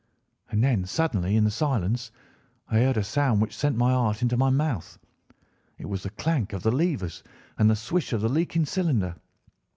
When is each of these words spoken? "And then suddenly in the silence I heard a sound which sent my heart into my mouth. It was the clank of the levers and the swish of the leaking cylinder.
"And 0.49 0.63
then 0.63 0.83
suddenly 0.87 1.35
in 1.35 1.43
the 1.43 1.51
silence 1.51 2.11
I 2.69 2.79
heard 2.79 2.97
a 2.97 3.03
sound 3.03 3.39
which 3.39 3.55
sent 3.55 3.77
my 3.77 3.91
heart 3.91 4.23
into 4.23 4.35
my 4.35 4.49
mouth. 4.49 4.97
It 5.77 5.85
was 5.89 6.01
the 6.01 6.09
clank 6.09 6.53
of 6.53 6.63
the 6.63 6.71
levers 6.71 7.21
and 7.59 7.69
the 7.69 7.75
swish 7.75 8.11
of 8.11 8.21
the 8.21 8.27
leaking 8.29 8.65
cylinder. 8.65 9.15